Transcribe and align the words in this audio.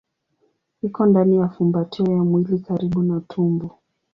Iko 0.87 1.01
ndani 1.05 1.37
ya 1.37 1.49
fumbatio 1.49 2.05
ya 2.11 2.23
mwili 2.23 2.59
karibu 2.59 3.03
na 3.03 3.19
tumbo. 3.19 3.79